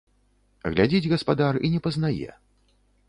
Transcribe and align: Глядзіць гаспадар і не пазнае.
Глядзіць 0.71 1.11
гаспадар 1.13 1.59
і 1.69 1.71
не 1.75 1.79
пазнае. 1.89 2.29